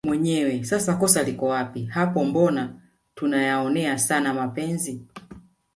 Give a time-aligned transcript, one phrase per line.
[0.07, 2.73] mwenyewe sasa kosa liko wapi hapo mbona
[3.15, 5.01] tuna yaonea sana mapenzi